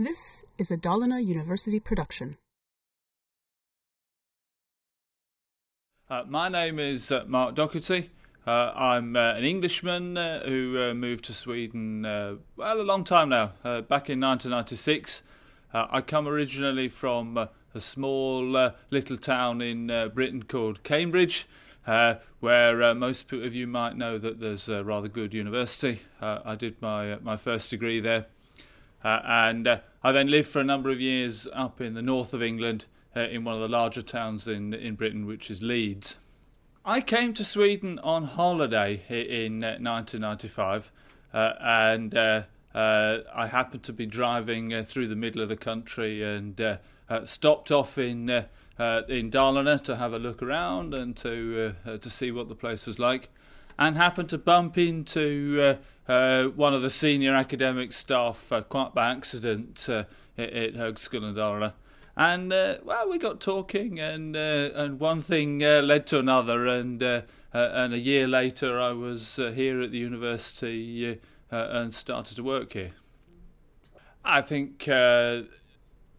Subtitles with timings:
[0.00, 2.36] This is a Dalarna University production.
[6.08, 8.10] Uh, my name is uh, Mark Docherty.
[8.46, 12.02] Uh, I'm uh, an Englishman uh, who uh, moved to Sweden,
[12.56, 15.24] well, a long time now, back in 1996.
[15.74, 21.48] I come originally from a small little town in Britain called Cambridge,
[22.38, 26.02] where most of you might know that there's a rather good university.
[26.20, 28.26] I did my, my first degree there.
[29.02, 32.86] And I then lived for a number of years up in the north of England
[33.16, 36.16] uh, in one of the larger towns in in Britain, which is Leeds.
[36.84, 40.90] I came to Sweden on holiday in 1995,
[41.34, 42.42] uh, uh, and uh,
[42.74, 46.78] uh, I happened to be driving uh, through the middle of the country and
[47.24, 52.48] stopped off in in Dalarna to have a look around and to to see what
[52.48, 53.28] the place was like,
[53.78, 55.76] and happened to bump into
[56.06, 60.06] one of the senior academic staff quite by accident at,
[60.38, 61.72] at Högskolan Dalarna
[62.18, 66.66] and uh, well, we got talking, and uh, and one thing uh, led to another,
[66.66, 67.22] and uh,
[67.54, 71.20] uh, and a year later, I was uh, here at the university
[71.50, 72.90] and started to work here.
[74.24, 74.86] I think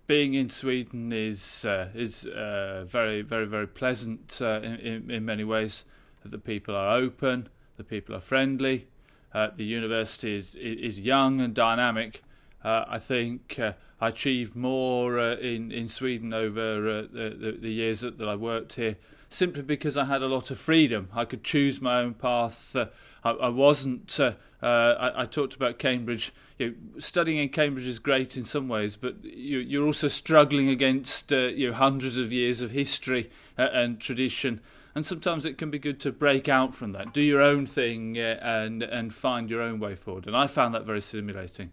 [0.08, 5.84] being in Sweden is is very very very pleasant in, in, in many ways.
[6.30, 8.88] The people are open, the people are friendly,
[9.34, 12.22] uh, the university is is young and dynamic.
[12.64, 13.60] I think
[14.02, 18.28] I achieved more uh, in in Sweden over uh, the, the, the years that, that
[18.28, 18.98] I worked here,
[19.30, 21.10] simply because I had a lot of freedom.
[21.14, 22.76] I could choose my own path.
[22.76, 22.88] Uh,
[23.24, 24.18] I, I, wasn't.
[24.20, 26.34] Uh, uh, I, I, talked about Cambridge.
[26.58, 30.70] You know, studying in Cambridge is great in some ways, but you, are also struggling
[30.70, 34.62] against uh, you know, hundreds of years of history and tradition
[34.96, 38.18] and sometimes it can be good to break out from that, do your own thing,
[38.18, 40.28] uh, and and find your own way forward.
[40.28, 41.72] And I found that very stimulating.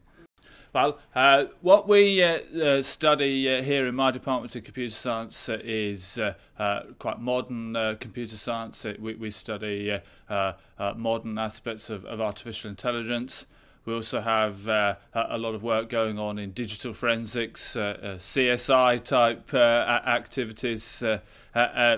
[0.72, 5.48] Well, uh, what we uh, uh, study uh, here in my department of computer science
[5.48, 8.84] uh, is uh, uh, quite modern uh, computer science.
[8.98, 9.98] We, we, study
[10.28, 13.46] modern aspects of, of, artificial intelligence.
[13.86, 21.02] We also have a lot of work going on in digital forensics, CSI type activities,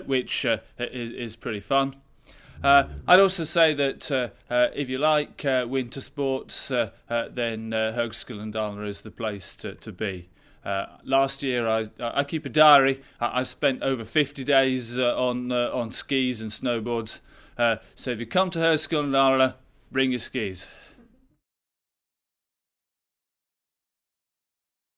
[0.07, 1.97] which is, is pretty fun.
[2.63, 7.29] Uh, I'd also say that uh, uh, if you like uh, winter sports, uh, uh,
[7.31, 10.29] then uh, Dalarna is the place to, to be.
[11.05, 13.01] last year, I, I keep a diary.
[13.21, 17.21] I, I spent over 50 days on on skis and snowboards.
[17.95, 19.55] so if you come to Högskolan Dalarna,
[19.93, 20.67] bring your skis.